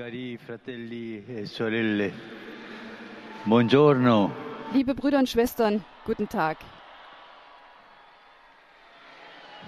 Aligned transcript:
Cari 0.00 0.38
fratelli 0.38 1.22
e 1.26 1.44
sorelle, 1.44 2.10
buongiorno. 3.44 4.32
Liebe 4.72 4.94
Brüder 4.94 5.18
und 5.18 5.28
Schwestern, 5.28 5.84
guten 6.06 6.26
Tag. 6.26 6.56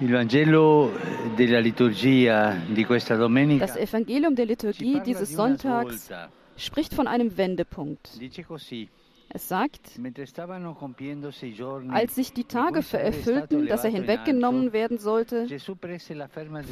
Das 0.01 0.09
Evangelium 3.77 4.35
der 4.35 4.47
Liturgie 4.47 5.03
dieses 5.05 5.35
Sonntags 5.35 6.09
spricht 6.57 6.95
von 6.95 7.07
einem 7.07 7.37
Wendepunkt. 7.37 8.19
Es 9.35 9.49
sagt, 9.49 9.99
als 11.89 12.15
sich 12.15 12.35
die 12.35 12.45
Tage 12.45 12.81
cui 12.81 12.83
sarebbe 12.83 12.83
stato 12.83 12.97
erfüllten, 12.99 13.67
dass 13.67 13.83
er 13.83 13.91
hinweggenommen 13.91 14.75
werden 14.75 14.99
sollte, 14.99 15.47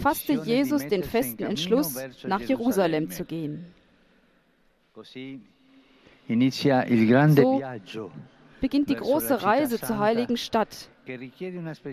fasste 0.02 0.34
Jesus 0.34 0.86
den 0.86 1.02
festen 1.02 1.44
Entschluss, 1.44 1.98
nach 2.24 2.42
Jerusalem 2.42 3.08
zu 3.10 3.24
gehen. 3.24 3.64
So 4.94 5.02
Beginnt 8.60 8.90
die 8.90 8.96
große 8.96 9.42
Reise 9.42 9.80
zur 9.80 9.98
heiligen 9.98 10.36
Stadt, 10.36 10.90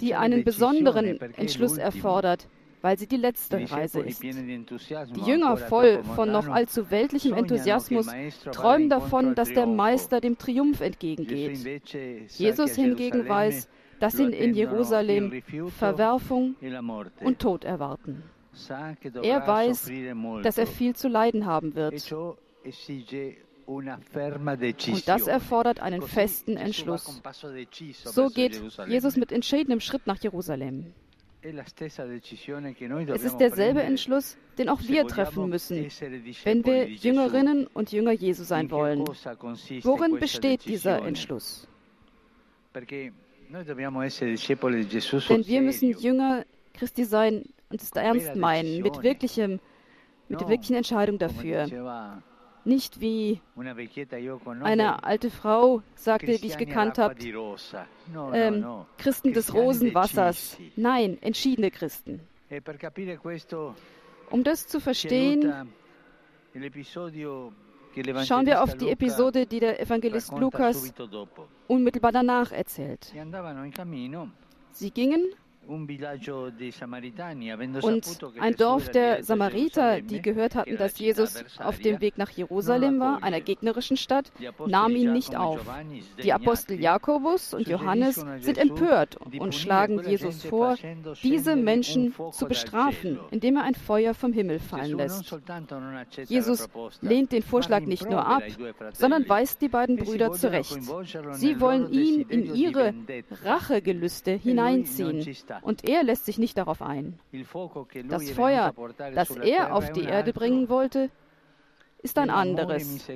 die 0.01 0.15
einen 0.15 0.43
besonderen 0.43 1.21
Entschluss 1.37 1.77
erfordert, 1.77 2.49
weil 2.81 2.97
sie 2.97 3.07
die 3.07 3.17
letzte 3.17 3.69
Reise 3.69 4.01
ist. 4.01 4.23
Die 4.23 5.23
Jünger 5.25 5.57
voll 5.57 6.03
von 6.15 6.31
noch 6.31 6.47
allzu 6.47 6.91
weltlichem 6.91 7.33
Enthusiasmus 7.33 8.07
träumen 8.51 8.89
davon, 8.89 9.35
dass 9.35 9.53
der. 9.53 9.67
Meister 9.67 10.21
dem 10.21 10.37
Triumph 10.37 10.81
entgegengeht. 10.81 11.93
Jesus 12.29 12.75
hingegen 12.75 13.27
weiß, 13.27 13.69
dass 13.99 14.19
ihn 14.19 14.31
in 14.31 14.53
Jerusalem 14.53 15.41
Verwerfung 15.77 16.55
e 16.61 17.25
und 17.25 17.39
Tod 17.39 17.63
erwarten. 17.63 18.23
Er 19.21 19.47
weiß, 19.47 19.91
dass 20.43 20.57
er 20.57 20.67
viel 20.67 20.95
zu 20.95 21.07
leiden 21.07 21.45
haben 21.45 21.71
e 21.71 21.75
wird. 21.75 22.01
ferma 24.11 24.53
Und 24.53 25.07
das 25.07 25.27
erfordert 25.27 25.79
einen 25.79 26.01
festen 26.01 26.57
Entschluss. 26.57 27.21
So 28.05 28.27
geht. 28.29 28.61
Jesus 28.87 29.15
mit 29.17 29.31
entschiedenem 29.31 29.79
Schritt 29.79 30.07
nach 30.07 30.17
Jerusalem. 30.17 30.93
Es 31.43 33.23
ist 33.23 33.37
derselbe 33.37 33.83
Entschluss, 33.83 34.37
den 34.57 34.69
auch 34.69 34.81
wir 34.81 35.05
treffen 35.07 35.49
müssen, 35.49 35.87
wenn 36.43 36.65
wir. 36.65 36.89
Jüngerinnen 36.89 37.67
und 37.67 37.91
Jünger 37.91 38.11
Jesu 38.11 38.43
sein 38.43 38.71
wollen. 38.71 39.07
Worin 39.07 40.19
besteht 40.19 40.65
dieser? 40.65 41.05
Entschluss? 41.05 41.67
Denn 42.73 43.13
wir 45.47 45.61
müssen. 45.61 45.99
Jünger 45.99 46.43
Christi 46.73 47.05
sein 47.05 47.45
und 47.69 47.81
es 47.81 47.91
ernst 47.91 48.35
meinen, 48.35 48.81
mit, 48.81 49.03
wirklichem, 49.03 49.59
mit 50.27 50.41
der 50.41 50.49
wirklichen 50.49 50.75
Entscheidung 50.75 51.17
dafür. 51.17 51.67
Nicht 52.67 52.99
wie 52.99 53.39
eine 54.61 55.01
alte 55.05 55.29
Frau 55.31 55.81
sagte, 55.95 56.37
die 56.37 56.47
ich 56.47 56.57
gekannt 56.57 56.97
habe, 56.97 57.15
ähm. 58.33 58.65
Christen 58.97 59.31
des 59.31 59.53
Rosenwassers. 59.53 60.57
Nein, 60.75 61.17
entschiedene 61.21 61.71
Christen. 61.71 62.19
E 62.49 62.59
Um 64.31 64.43
das 64.43 64.67
zu 64.67 64.81
verstehen, 64.81 65.69
schauen 68.25 68.45
wir 68.45 68.61
auf 68.61 68.75
die 68.75 68.89
Episode, 68.89 69.45
die 69.45 69.61
der 69.61 69.79
Evangelist 69.79 70.37
Lukas 70.37 70.93
unmittelbar 71.67 72.11
danach 72.11 72.51
erzählt. 72.51 73.13
E 73.15 73.23
Sie 74.73 74.91
gingen 74.91 75.23
und 77.81 78.19
ein 78.39 78.55
Dorf 78.55 78.89
der 78.89 79.23
Samariter, 79.23 80.01
die 80.01 80.21
gehört 80.21 80.55
hatten, 80.55 80.73
la 80.73 80.77
dass 80.77 80.97
Jesus 80.99 81.43
auf 81.59 81.79
dem 81.79 81.99
Weg 82.01 82.17
nach 82.17 82.29
Jerusalem 82.29 82.99
war, 82.99 83.23
einer 83.23 83.41
gegnerischen 83.41 83.97
Stadt, 83.97 84.31
nahmen 84.65 84.95
ihn 84.95 85.11
nicht 85.11 85.33
e 85.33 85.37
auf. 85.37 85.59
Die 86.23 86.31
Apostel 86.31 86.79
Jakobus 86.79 87.53
und 87.53 87.67
Johannes 87.67 88.25
sind 88.39 88.57
empört 88.57 89.17
und 89.37 89.53
schlagen 89.53 90.01
Jesus 90.07 90.43
vor, 90.43 90.75
diese 91.23 91.55
Menschen 91.55 92.13
zu 92.31 92.47
bestrafen, 92.47 93.19
indem 93.31 93.57
er 93.57 93.63
ein 93.63 93.75
Feuer 93.75 94.13
vom 94.13 94.31
Himmel 94.31 94.59
fallen 94.59 94.97
lässt. 94.97 95.35
Jesus 96.27 96.69
lehnt 97.01 97.31
den 97.31 97.43
Vorschlag 97.43 97.81
nicht 97.81 98.09
nur 98.09 98.25
ab, 98.25 98.43
sondern 98.93 99.27
weist 99.27 99.61
die 99.61 99.69
beiden 99.69 99.97
Brüder 99.97 100.31
zurecht. 100.31 100.79
Sie 101.33 101.59
wollen 101.59 101.91
ihn 101.91 102.21
in 102.29 102.55
ihre. 102.55 102.93
Rachegelüste 103.43 104.31
non 104.31 104.39
hineinziehen. 104.39 105.35
Und 105.61 105.87
er 105.87 106.03
lässt 106.03 106.25
sich 106.25 106.37
nicht 106.37 106.57
darauf 106.57 106.81
ein. 106.81 107.19
Das 108.09 108.31
Feuer, 108.31 108.73
das 109.13 109.29
er 109.37 109.73
auf 109.73 109.91
die 109.91 110.03
Erde 110.03 110.33
bringen 110.33 110.69
wollte, 110.69 111.09
ist 112.03 112.17
ein 112.17 112.29
anderes, 112.29 113.07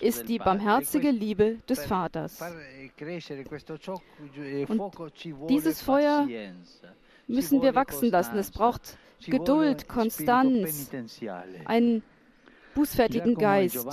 ist 0.00 0.28
die 0.28 0.38
barmherzige 0.38 1.10
Liebe 1.10 1.58
des 1.68 1.84
Vaters. 1.84 2.40
ciò- 2.40 4.00
eh, 4.38 4.66
Und 4.66 4.80
dieses 5.48 5.82
Feuer 5.82 6.28
Müssen 7.28 7.62
wir 7.62 7.74
wachsen 7.74 8.10
lassen. 8.10 8.38
Es 8.38 8.50
braucht 8.50 8.98
Geduld, 9.24 9.88
Konstanz, 9.88 10.90
einen 11.64 12.02
bußfertigen 12.74 13.32
e 13.32 13.34
Geist. 13.34 13.86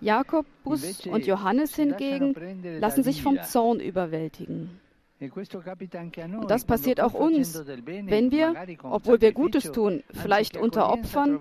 Invece 0.00 1.10
und 1.10 1.26
Johannes 1.26 1.76
hingegen 1.76 2.34
lassen 2.80 3.02
sich 3.02 3.22
vom. 3.22 3.40
Zorn 3.42 3.80
überwältigen. 3.80 4.80
E 5.22 5.30
Und 6.36 6.50
das 6.50 6.64
passiert 6.64 7.00
auch 7.00 7.14
uns, 7.14 7.62
wenn 7.66 8.30
wir, 8.30 8.54
obwohl 8.82 9.20
wir 9.20 9.32
Gutes 9.32 9.70
tun, 9.70 10.02
vielleicht 10.10 10.56
unter 10.56 10.92
Opfern, 10.92 11.40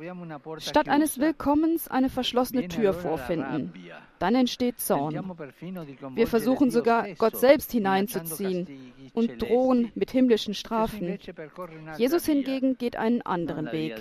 statt 0.58 0.88
eines. 0.88 1.20
Willkommens 1.20 1.88
eine 1.88 2.10
verschlossene 2.10 2.68
Tür 2.68 2.94
vorfinden. 2.94 3.74
Dann 4.20 4.36
entsteht 4.36 4.80
Zorn. 4.80 5.36
Wir 6.16 6.28
versuchen 6.28 6.70
sogar, 6.70 7.08
Gott 7.16 7.38
selbst 7.38 7.72
hineinzuziehen 7.72 8.68
und 9.14 9.42
drohen 9.42 9.92
mit 9.96 10.12
himmlischen 10.12 10.54
Strafen. 10.54 11.18
Jesus 11.98 12.26
hingegen 12.26 12.78
geht 12.78 12.96
einen 12.96 13.22
anderen 13.24 13.72
Weg, 13.72 13.96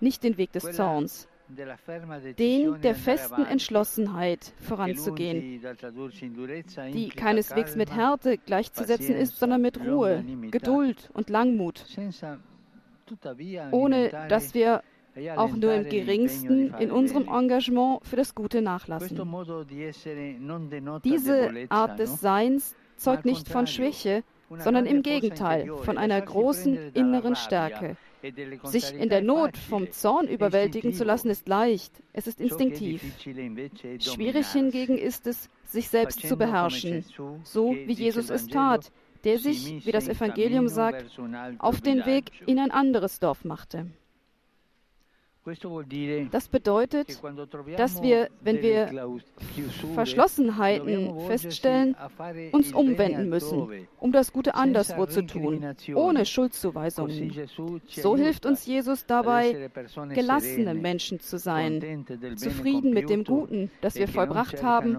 nicht 0.00 0.24
den 0.24 0.36
Weg 0.36 0.52
des 0.52 0.72
Zorns, 0.72 1.28
den 2.38 2.80
der 2.80 2.94
festen 2.94 3.44
Entschlossenheit 3.44 4.52
voranzugehen. 4.60 5.60
die 6.92 7.08
keineswegs 7.08 7.76
mit 7.76 7.94
Härte 7.94 8.38
gleichzusetzen 8.38 9.14
ist, 9.14 9.38
sondern 9.38 9.62
mit 9.62 9.80
Ruhe, 9.80 10.24
Geduld 10.50 11.10
und 11.12 11.30
Langmut, 11.30 11.84
ohne 13.70 14.10
dass 14.28 14.54
wir 14.54 14.82
e 15.16 15.30
auch 15.32 15.54
nur 15.56 15.74
im 15.74 15.88
geringsten 15.88 16.72
in 16.78 16.90
unserem. 16.90 17.28
Engagement 17.28 18.04
für 18.04 18.16
das 18.16 18.34
Gute 18.34 18.62
nachlassen. 18.62 19.16
Diese 21.04 21.66
Art 21.68 21.98
des 21.98 22.20
Seins 22.20 22.76
zeugt 22.96 23.24
nicht 23.24 23.48
von 23.48 23.66
Schwäche, 23.66 24.22
sondern 24.58 24.86
im 24.86 25.02
Gegenteil 25.02 25.70
von 25.84 25.98
einer 25.98 26.20
großen 26.20 26.92
inneren 26.94 27.36
Stärke. 27.36 27.96
Sich 28.64 28.92
in 28.94 29.08
der 29.08 29.22
Not 29.22 29.56
vom 29.56 29.90
Zorn 29.92 30.28
überwältigen 30.28 30.92
zu 30.92 31.04
lassen, 31.04 31.30
ist 31.30 31.48
leicht. 31.48 31.92
Es 32.12 32.26
ist 32.26 32.40
instinktiv. 32.40 33.02
Schwierig 33.98 34.46
hingegen 34.48 34.98
ist 34.98 35.26
es, 35.26 35.48
sich 35.64 35.88
selbst 35.88 36.26
zu 36.26 36.36
beherrschen, 36.36 37.04
so 37.44 37.70
wie 37.72 37.92
Jesus 37.92 38.28
es 38.28 38.48
tat, 38.48 38.90
der 39.24 39.38
si 39.38 39.52
sich, 39.52 39.86
wie 39.86 39.92
das 39.92 40.08
Evangelium 40.08 40.68
sagt, 40.68 41.18
auf 41.58 41.80
den 41.80 42.04
Weg 42.04 42.32
in 42.46 42.58
ein 42.58 42.70
anderes 42.70 43.20
Dorf 43.20 43.44
machte. 43.44 43.86
Das 46.30 46.48
bedeutet, 46.48 47.18
dass 47.78 48.02
wir, 48.02 48.28
wenn 48.42 48.60
wir 48.60 49.10
Verschlossenheiten 49.94 51.18
feststellen, 51.20 51.96
uns 52.52 52.74
umwenden 52.74 53.30
müssen, 53.30 53.86
um 53.98 54.12
das 54.12 54.34
Gute 54.34 54.54
anderswo 54.54 55.06
zu 55.06 55.22
tun, 55.26 55.64
ohne 55.94 56.26
Schuldzuweisungen. 56.26 57.48
So 57.88 58.16
hilft 58.16 58.44
uns 58.44 58.66
Jesus 58.66 59.06
dabei, 59.06 59.70
gelassene 60.12 60.74
Menschen 60.74 61.20
zu 61.20 61.38
sein, 61.38 62.04
zufrieden 62.36 62.92
mit 62.92 63.08
dem 63.08 63.24
Guten, 63.24 63.70
das 63.80 63.96
e 63.96 64.00
wir 64.00 64.06
non 64.06 64.14
vollbracht 64.14 64.62
haben 64.62 64.96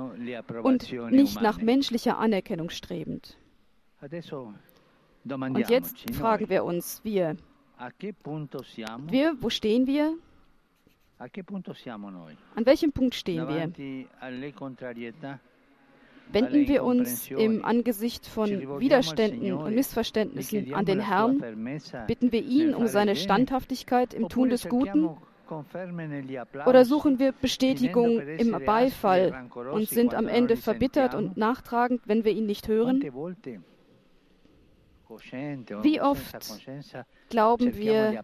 und 0.64 0.92
nicht 1.12 1.40
nach 1.40 1.62
menschlicher 1.62 2.18
Anerkennung 2.18 2.72
strebend. 2.72 3.38
Und 4.02 5.70
jetzt 5.70 6.16
fragen 6.16 6.50
wir 6.50 6.64
uns, 6.64 7.02
wir, 7.04 7.38
wir, 9.08 9.36
wo 9.40 9.50
stehen 9.52 9.86
wir? 9.86 10.18
An 12.56 12.66
welchem 12.66 12.92
Punkt 12.92 13.14
stehen 13.14 13.48
wir? 13.48 13.72
Wenden 16.32 16.68
wir 16.68 16.84
uns 16.84 17.30
im 17.30 17.64
Angesicht 17.64 18.26
von 18.26 18.80
Widerständen 18.80 19.54
und 19.54 19.76
Missverständnissen 19.76 20.74
an 20.74 20.86
den 20.86 21.00
Herrn? 21.00 21.40
Bitten 22.08 22.32
wir 22.32 22.44
ihn 22.44 22.74
um 22.74 22.88
seine? 22.88 23.16
Standhaftigkeit 23.16 24.14
im 24.14 24.30
Tun 24.30 24.50
des 24.50 24.68
Guten? 24.68 25.10
Oder 26.66 26.86
suchen 26.86 27.20
wir 27.20 27.34
Bestätigung 27.34 28.20
im 28.20 28.52
Beifall 28.66 29.48
e 29.54 29.60
und 29.70 29.90
sind 29.90 30.16
am 30.16 30.28
Ende 30.28 30.56
verbittert 30.56 31.14
und 31.14 31.38
nachtragend, 31.38 32.02
wenn 32.06 32.24
wir 32.24 32.32
ihn 32.32 32.46
nicht 32.46 32.68
hören? 32.68 33.02
Wie 35.82 36.02
oft 36.02 36.62
Glauben 37.30 37.76
wir. 37.76 38.24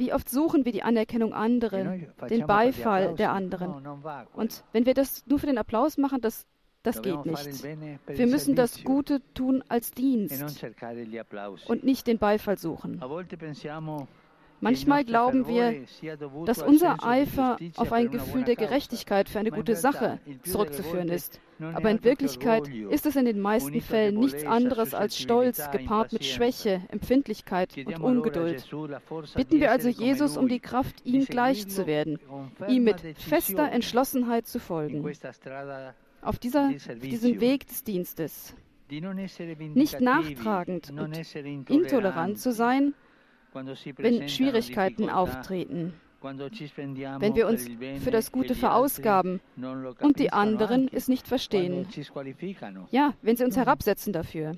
Wie 0.00 0.14
oft 0.14 0.30
suchen 0.30 0.64
wir 0.64 0.72
die 0.72 0.82
Anerkennung 0.82 1.34
anderer, 1.34 1.98
den 2.30 2.46
Beifall 2.46 3.14
der 3.16 3.32
anderen. 3.32 3.86
Und 4.32 4.64
wenn 4.72 4.86
wir 4.86 4.94
das 4.94 5.26
nur 5.26 5.38
für 5.38 5.44
den 5.44 5.58
Applaus 5.58 5.98
machen, 5.98 6.22
das, 6.22 6.46
das 6.82 7.02
geht 7.02 7.26
nicht. 7.26 7.62
Wir 8.06 8.26
müssen 8.26 8.56
das 8.56 8.82
Gute 8.82 9.20
tun 9.34 9.62
als 9.68 9.90
Dienst 9.90 10.42
und 11.66 11.84
nicht 11.84 12.06
den 12.06 12.16
Beifall 12.16 12.56
suchen. 12.56 12.98
Manchmal 14.60 15.04
glauben 15.04 15.46
wir, 15.46 15.84
dass 16.44 16.62
unser 16.62 17.02
Eifer 17.04 17.56
auf 17.76 17.92
ein 17.92 18.10
Gefühl 18.10 18.44
der 18.44 18.56
Gerechtigkeit 18.56 19.28
für 19.28 19.38
eine 19.38 19.50
gute 19.50 19.76
Sache 19.76 20.20
zurückzuführen 20.44 21.08
ist. 21.08 21.40
Aber 21.60 21.90
in 21.90 22.02
Wirklichkeit 22.04 22.68
ist 22.68 23.06
es 23.06 23.16
in 23.16 23.26
den 23.26 23.40
meisten 23.40 23.80
Fällen 23.80 24.18
nichts 24.18 24.44
anderes 24.44 24.94
als 24.94 25.18
Stolz 25.18 25.70
gepaart 25.70 26.12
mit 26.12 26.24
Schwäche, 26.24 26.82
Empfindlichkeit 26.88 27.76
und 27.76 28.00
Ungeduld. 28.00 28.68
Bitten 29.34 29.60
wir 29.60 29.70
also 29.70 29.88
Jesus 29.88 30.36
um 30.36 30.48
die 30.48 30.60
Kraft, 30.60 31.04
ihm 31.04 31.24
gleich 31.24 31.68
zu 31.68 31.86
werden, 31.86 32.18
ihm 32.68 32.84
mit 32.84 33.00
fester 33.18 33.70
Entschlossenheit 33.70 34.46
zu 34.46 34.58
folgen. 34.58 35.04
Auf, 36.22 36.38
dieser, 36.38 36.68
auf 36.68 36.98
diesem 37.02 37.40
Weg 37.40 37.66
des 37.66 37.84
Dienstes. 37.84 38.54
Nicht 38.90 40.00
nachtragend 40.00 40.90
und 40.90 41.16
intolerant 41.68 42.38
zu 42.38 42.52
sein, 42.52 42.94
wenn 43.52 44.28
Schwierigkeiten 44.28 45.10
auftreten, 45.10 45.94
wenn 46.22 47.34
wir 47.34 47.46
uns 47.46 47.68
für 48.02 48.10
das 48.10 48.30
Gute 48.30 48.54
verausgaben 48.54 49.40
und 50.00 50.18
die 50.18 50.32
anderen 50.32 50.88
es 50.92 51.08
nicht 51.08 51.26
verstehen. 51.26 51.86
Ja, 52.90 53.14
wenn 53.22 53.36
sie 53.36 53.44
uns 53.44 53.56
herabsetzen 53.56 54.12
dafür. 54.12 54.52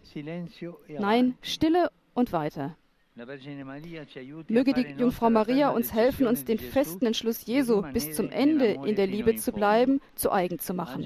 Nein, 0.89 1.35
Stille 1.41 1.91
und 2.15 2.33
weiter. 2.33 2.77
Möge 3.15 4.73
die 4.73 4.87
Jungfrau 4.99 5.29
Maria 5.29 5.69
uns 5.69 5.93
helfen, 5.93 6.27
uns 6.27 6.45
den 6.47 6.59
festen 6.59 7.05
Entschluss 7.05 7.45
Jesu 7.45 7.83
bis 7.93 8.13
zum 8.13 8.31
Ende 8.31 8.79
in 8.87 8.97
der 8.97 9.07
Liebe 9.07 9.37
zu 9.37 9.53
bleiben, 9.53 10.01
zu 10.15 10.33
eigen 10.33 10.59
zu 10.59 10.73
machen. 10.73 11.05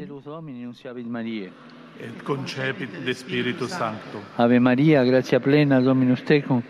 Ave 4.37 4.61
Maria, 4.61 5.05
gratia 5.05 5.39
plena, 5.41 5.81
Dominus 5.81 6.23
tecum, 6.25 6.63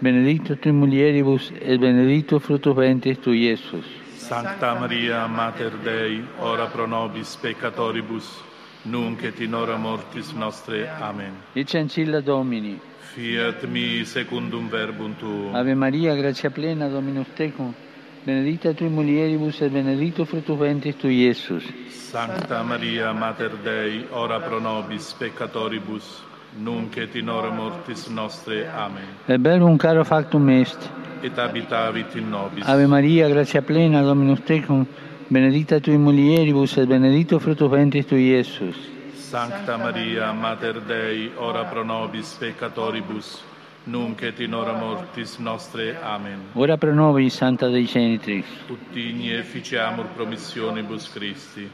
benedicta 0.00 0.54
tui 0.56 0.72
mulieribus, 0.72 1.52
et 1.60 1.78
benedictus 1.78 2.42
fructus 2.42 2.74
ventris 2.74 3.18
tui, 3.18 3.46
Iesus. 3.46 3.84
Sancta 4.16 4.74
Maria, 4.74 5.26
Mater 5.26 5.72
Dei, 5.82 6.22
ora 6.40 6.66
pro 6.66 6.86
nobis 6.86 7.36
peccatoribus, 7.36 8.42
nunc 8.82 9.22
et 9.22 9.40
in 9.40 9.54
hora 9.54 9.76
mortis 9.76 10.32
nostre. 10.32 10.88
Amen. 11.00 11.32
Dice 11.52 11.78
ancilla 11.78 12.20
Domini. 12.20 12.78
Fiat 13.14 13.64
mi 13.64 14.04
secundum 14.04 14.68
verbum 14.68 15.16
tuum. 15.16 15.54
Ave 15.54 15.74
Maria, 15.74 16.14
gratia 16.14 16.50
plena, 16.50 16.88
Dominus 16.88 17.28
tecum, 17.34 17.74
benedicta 18.22 18.74
tui 18.74 18.88
mulieribus, 18.88 19.60
et 19.62 19.72
benedictus 19.72 20.28
fructus 20.28 20.58
ventris 20.58 20.96
tui, 20.96 21.24
Iesus. 21.24 21.64
Sancta 21.88 22.62
Maria, 22.62 23.12
Mater 23.12 23.56
Dei, 23.64 24.06
ora 24.10 24.40
pro 24.40 24.60
nobis 24.60 25.14
peccatoribus, 25.14 26.22
nunc 26.56 26.96
et 26.96 27.14
in 27.14 27.28
hora 27.28 27.50
mortis 27.50 28.08
nostre. 28.08 28.66
Amen. 28.68 29.04
Verbum 29.26 29.76
caro 29.76 30.04
factum 30.04 30.48
est. 30.48 30.90
Et 31.22 31.36
habitavit 31.36 32.14
in 32.14 32.30
nobis. 32.30 32.64
Ave 32.66 32.86
Maria, 32.86 33.28
gratia 33.28 33.62
plena, 33.62 34.02
Dominus 34.02 34.40
tecum, 34.44 34.86
benedicta 35.28 35.80
tui 35.80 35.96
mulieribus, 35.96 36.76
et 36.76 36.86
benedictus 36.86 37.42
fructus 37.42 37.70
ventris 37.70 38.06
tui, 38.06 38.30
Iesus. 38.30 38.76
Sancta 39.14 39.76
Maria, 39.76 40.32
Mater 40.32 40.80
Dei, 40.80 41.32
ora 41.36 41.64
pro 41.64 41.82
nobis 41.84 42.36
peccatoribus, 42.38 43.42
nunc 43.84 44.22
et 44.22 44.40
in 44.40 44.54
hora 44.54 44.72
mortis 44.72 45.38
nostre. 45.38 45.96
Amen. 46.02 46.38
Ora 46.54 46.76
pro 46.76 46.94
nobis, 46.94 47.34
Santa 47.34 47.68
Dei 47.68 47.84
Genitrix. 47.84 48.46
Ut 48.70 48.96
igne 48.96 49.38
efficiamur 49.38 50.06
promissionibus 50.14 51.10
Christi. 51.12 51.68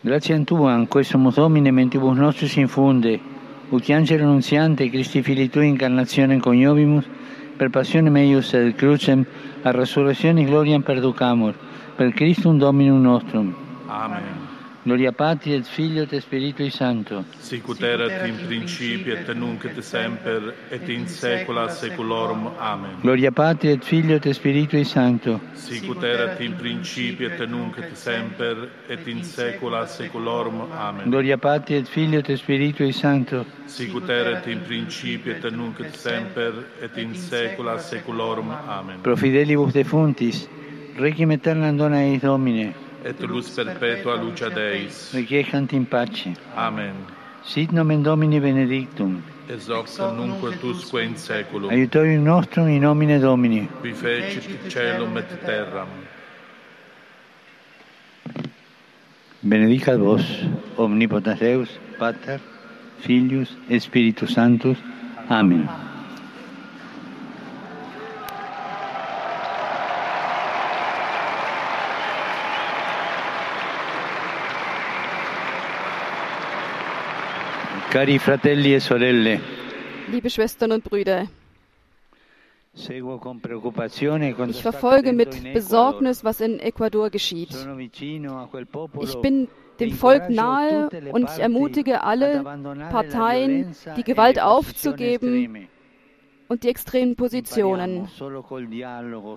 Grazie 0.00 0.34
a 0.34 0.44
Tua, 0.44 0.84
quesumus 0.86 1.36
Domine, 1.36 1.70
mentibus 1.70 2.16
nostris 2.16 2.56
infunde, 2.56 3.20
ut 3.70 3.90
angelo 3.90 4.24
nunziante, 4.26 4.90
Christi 4.90 5.22
Fili 5.22 5.48
coniovimus, 6.40 7.04
per 7.56 7.70
passione 7.70 8.10
meius 8.10 8.52
et 8.54 8.76
crucem, 8.76 9.26
a 9.64 9.72
resurrectionis 9.72 10.46
gloriam 10.46 10.82
perducamur, 10.82 11.54
per 11.96 12.12
Christum 12.12 12.58
Dominum 12.58 13.02
nostrum. 13.02 13.54
Amen. 13.88 14.43
Gloria 14.84 15.12
Patri 15.12 15.54
et 15.54 15.64
Filio 15.64 16.02
et 16.02 16.20
Spiritui 16.20 16.68
Sancto. 16.68 17.24
Sicut 17.38 17.80
erat 17.80 18.26
in 18.28 18.36
principio 18.46 19.14
et 19.14 19.30
nunc 19.32 19.64
et 19.64 19.80
semper 19.80 20.52
et 20.70 20.88
in 20.90 21.06
saecula 21.08 21.70
saeculorum. 21.70 22.50
Amen. 22.58 22.98
Gloria 23.00 23.32
Patri 23.32 23.70
et 23.70 23.82
Filio 23.82 24.16
et 24.16 24.34
Spiritui 24.34 24.84
Sancto. 24.84 25.40
Sicut 25.54 26.04
erat 26.04 26.38
in 26.42 26.52
principio 26.56 27.30
et 27.30 27.40
nunc 27.48 27.78
et 27.78 27.96
semper 27.96 28.68
et 28.90 29.08
in 29.08 29.24
saecula 29.24 29.86
saeculorum. 29.86 30.66
Amen. 30.76 31.08
Gloria 31.08 31.38
Patri 31.38 31.76
et 31.76 31.88
Filio 31.88 32.20
et 32.20 32.36
Spiritui 32.36 32.92
Sancto. 32.92 33.46
Sicut 33.64 34.10
erat 34.10 34.46
in 34.48 34.60
principio 34.68 35.32
et 35.32 35.50
nunc 35.50 35.80
et 35.80 35.96
semper 35.96 36.60
et 36.82 36.98
in 36.98 37.14
saecula 37.14 37.78
saeculorum. 37.78 38.52
Amen. 38.68 39.00
Pro 39.00 39.16
fidelibus 39.16 39.72
defuntis, 39.72 40.46
requiem 41.00 41.30
aeternam 41.30 41.78
dona 41.78 42.04
eis 42.04 42.20
Domine. 42.20 42.83
et 43.04 43.20
lux 43.26 43.50
perpetua 43.50 44.16
lucia 44.16 44.50
Deis. 44.50 45.12
Regiecant 45.14 45.72
in 45.72 45.84
pace. 45.84 46.34
Amen. 46.56 46.94
Sit 47.44 47.72
nomen 47.72 48.02
Domini 48.02 48.40
benedictum. 48.40 49.22
Ex 49.48 49.68
hoc 49.68 49.86
nunc 50.16 50.42
et 50.50 50.64
usque 50.64 51.02
in 51.02 51.14
saeculum. 51.16 51.70
Aiutorium 51.70 52.24
nostrum 52.24 52.68
in 52.68 52.80
nomine 52.80 53.20
Domini. 53.20 53.68
Qui 53.82 53.92
fecit 53.92 54.70
celum 54.70 55.16
et 55.18 55.44
terram. 55.44 55.88
Benedicat 59.42 59.98
vos, 59.98 60.24
omnipotens 60.78 61.38
Deus, 61.38 61.68
Pater, 61.98 62.40
Filius 63.00 63.54
et 63.68 63.80
Spiritus 63.80 64.32
Sanctus. 64.32 64.78
Amen. 65.28 65.68
Amen. 65.68 65.83
Cari 77.94 78.18
fratelli 78.18 78.74
e 78.74 78.80
sorelle, 78.80 79.40
Liebe 80.10 80.28
Schwestern 80.28 80.72
und 80.72 80.82
Brüder, 80.82 81.28
quanto 82.74 84.50
ich 84.50 84.62
verfolge 84.62 85.12
mit. 85.12 85.52
Besorgnis, 85.52 86.24
was 86.24 86.40
in 86.40 86.58
Ecuador 86.58 87.08
geschieht. 87.10 87.50
Ich 89.00 89.14
bin 89.22 89.46
dem 89.78 89.90
e 89.90 89.92
Volk 89.92 90.28
nahe 90.28 90.90
und 91.12 91.30
ich 91.30 91.38
ermutige 91.38 92.02
alle 92.02 92.42
Parteien, 92.90 93.76
die 93.96 94.00
e 94.00 94.02
Gewalt 94.02 94.42
aufzugeben. 94.42 95.68
Und 96.48 96.62
die 96.62 96.68
extremen 96.68 97.16
Positionen. 97.16 98.08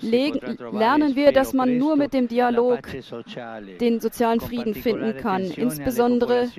Legen, 0.02 0.40
lernen 0.72 1.16
wir, 1.16 1.32
dass 1.32 1.54
man 1.54 1.78
nur 1.78 1.96
mit 1.96 2.14
dem 2.14 2.28
Dialog 2.28 2.82
den 3.80 4.00
sozialen 4.00 4.40
Frieden 4.40 4.74
finden 4.74 5.16
kann, 5.18 5.44
insbesondere 5.44 6.50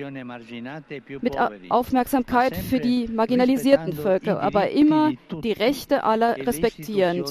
mit 1.21 1.37
Aufmerksamkeit 1.69 2.55
für 2.55 2.79
die 2.79 3.07
marginalisierten 3.07 3.93
Völker, 3.93 4.41
aber 4.41 4.69
immer 4.71 5.11
die 5.43 5.51
Rechte 5.51 6.03
aller 6.03 6.37
le 6.37 6.47
respektierend 6.47 7.29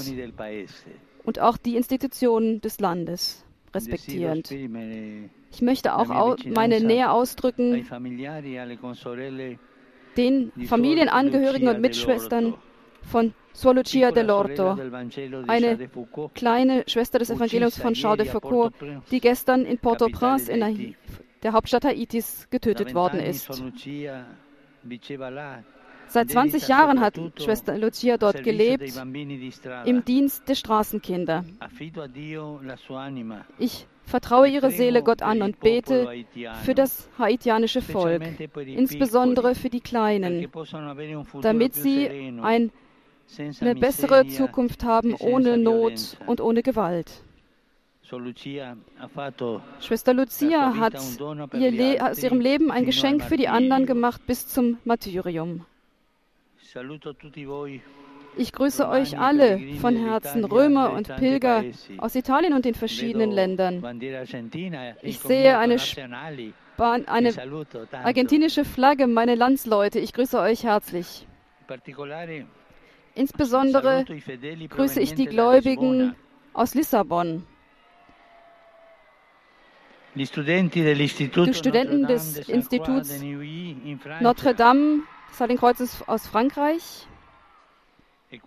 und 1.25 1.41
auch 1.41 1.57
die 1.57 1.77
Institutionen 1.77 2.61
des 2.61 2.81
Landes 2.81 3.45
respektierend. 3.75 4.51
Ich 5.51 5.63
möchte 5.63 5.95
auch 5.95 6.37
meine 6.47 6.81
Nähe 6.81 7.11
ausdrücken 7.11 7.87
den 10.17 10.53
Familienangehörigen 10.67 11.69
und 11.69 11.81
Mitschwestern 11.81 12.55
von 13.02 13.35
Suor 13.52 13.75
Lucia 13.75 14.11
dell'Orto, 14.11 14.78
eine 15.49 15.88
kleine 16.35 16.85
Schwester 16.87 17.19
des 17.19 17.31
Evangeliums 17.31 17.78
von 17.78 17.95
Charles 17.95 18.25
de 18.25 18.33
Foucault, 18.33 18.73
die 19.11 19.21
gestern 19.21 19.64
in 19.64 19.78
Port-au-Prince 19.78 20.50
in 20.50 20.95
der, 21.43 21.52
Hauptstadt 21.52 21.85
Haitis 21.85 22.49
getötet 22.50 22.95
worden 22.95 23.21
ist. 23.21 23.50
Seit 26.07 26.31
20 26.31 26.69
Jahren 26.69 27.00
hat 27.00 27.21
Schwester 27.37 27.76
Lucia 27.76 28.17
dort 28.17 28.43
gelebt, 28.43 28.93
im 29.85 30.05
Dienst 30.05 30.49
der 30.49 30.55
Straßenkinder. 30.55 31.45
Sua 32.87 33.11
Ich 33.59 33.87
vertraue 34.05 34.49
ihre 34.49 34.71
Seele 34.71 35.02
Gott 35.02 35.23
an 35.23 35.43
und 35.43 35.61
bete 35.61 36.25
für 36.64 36.75
das 36.75 37.09
haitianische 37.19 37.83
Volk, 37.83 38.23
insbesondere 38.57 39.55
für 39.55 39.69
die 39.69 39.81
Kleinen, 39.81 40.49
damit 41.43 41.75
sie 41.75 42.09
ein, 42.43 42.73
eine 43.61 43.75
bessere 43.75 44.27
Zukunft 44.27 44.85
haben, 44.85 45.13
e 45.13 45.17
ohne 45.21 45.59
Not 45.59 46.17
und 46.27 46.41
ohne 46.41 46.63
Gewalt. 46.63 47.11
Schwester 49.81 50.15
Lucia 50.15 50.77
hat 50.77 50.95
ihr 51.53 52.11
aus 52.11 52.23
ihrem 52.23 52.41
Leben 52.41 52.71
ein 52.71 52.87
Geschenk 52.87 53.23
für 53.23 53.37
die 53.37 53.49
anderen 53.49 53.85
gemacht 53.87 54.27
bis 54.27 54.49
zum 54.49 54.79
Martyrium. 54.85 55.67
Ich 58.37 58.53
grüße 58.53 58.89
euch 58.89 59.19
alle 59.19 59.59
von 59.81 59.97
Herzen, 59.97 60.45
Römer 60.45 60.93
und 60.93 61.15
Pilger 61.17 61.65
aus 61.99 62.15
Italien 62.15 62.55
und 62.55 62.65
den 62.65 62.75
verschiedenen 62.75 63.31
Ländern. 63.31 63.83
Ich 65.03 65.19
sehe 65.19 65.59
eine, 65.59 65.77
eine 67.07 67.33
argentinische 67.93 68.65
Flagge, 68.65 69.07
meine 69.07 69.35
Landsleute. 69.35 69.99
Ich 69.99 70.13
grüße 70.13 70.39
euch 70.39 70.65
herzlich. 70.65 71.27
Insbesondere 73.19 74.05
grüße 74.69 75.01
ich 75.01 75.15
die 75.15 75.27
Gläubigen 75.27 76.15
aus 76.53 76.75
Lissabon. 76.75 77.45
Die 80.15 80.27
Studenten 80.27 82.07
des 82.07 82.49
Instituts 82.49 83.21
Notre 84.21 84.55
Dame 84.55 85.03
des 85.31 85.41
Heiligen 85.41 85.59
Kreuzes 85.59 86.07
aus 86.07 86.29
Frankreich 86.29 87.09
E 88.31 88.39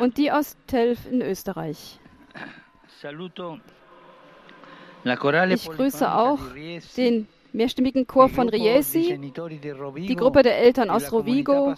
und 0.00 0.16
die 0.16 0.32
aus 0.32 0.56
Telf 0.66 1.00
in 1.10 1.20
Österreich. 1.20 2.00
Ich 5.50 5.70
grüße 5.70 6.14
auch 6.14 6.38
den 6.96 7.28
mehrstimmigen 7.52 8.06
Chor 8.06 8.28
von 8.28 8.48
Riesi, 8.48 9.18
die 9.96 10.16
Gruppe 10.16 10.42
der 10.42 10.58
Eltern 10.58 10.90
aus 10.90 11.12
Rovigo 11.12 11.74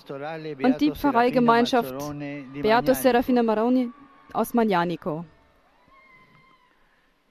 und 0.62 0.80
die 0.80 0.90
Pfarreigemeinschaft 0.90 1.94
Beato 2.60 2.94
Serafina 2.94 3.42
Maroni 3.42 3.90
aus 4.32 4.54
Magnanico. 4.54 5.24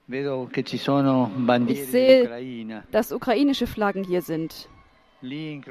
Ich 0.08 1.86
sehe, 1.86 2.82
dass 2.90 3.12
ukrainische 3.12 3.66
Flaggen 3.66 4.04
hier 4.04 4.22
sind. 4.22 4.68
In 5.22 5.62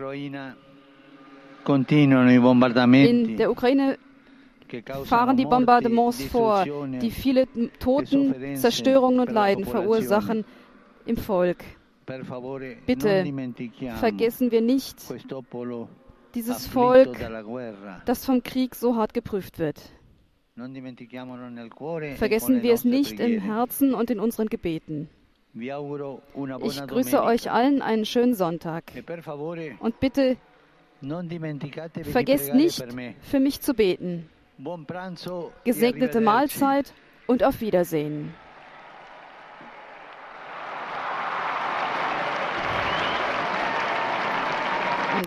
der 3.37 3.51
Ukraine 3.51 3.97
fahren 5.03 5.37
die 5.37 5.45
Bombardements 5.45 6.23
vor, 6.25 6.65
die 7.01 7.11
viele 7.11 7.47
Toten, 7.79 8.55
Zerstörungen 8.55 9.19
und 9.19 9.31
Leiden 9.31 9.65
verursachen 9.65 10.45
im 11.05 11.17
Volk. 11.17 11.57
Bitte 12.05 13.25
vergessen 13.99 14.51
wir 14.51 14.61
nicht 14.61 14.97
dieses 16.33 16.67
Volk, 16.67 17.17
das 18.05 18.25
vom 18.25 18.43
Krieg 18.43 18.75
so 18.75 18.95
hart 18.95 19.13
geprüft 19.13 19.59
wird. 19.59 19.79
Vergessen 22.15 22.63
wir 22.63 22.73
es 22.73 22.83
nicht 22.83 23.19
im 23.19 23.39
Herzen 23.39 23.93
und 23.93 24.09
in 24.11 24.19
unseren 24.19 24.47
Gebeten. 24.47 25.09
Ich 25.53 26.87
grüße 26.87 27.23
euch 27.23 27.51
allen 27.51 27.81
einen 27.81 28.05
schönen 28.05 28.35
Sonntag. 28.35 28.91
Und 29.79 29.99
bitte 29.99 30.37
Vergesst 32.03 32.53
nicht, 32.53 32.85
für 33.21 33.39
mich 33.39 33.61
zu 33.61 33.73
beten. 33.73 34.29
Gesegnete 35.63 36.21
Mahlzeit 36.21 36.93
und 37.27 37.43
auf 37.43 37.61
Wiedersehen. 37.61 38.33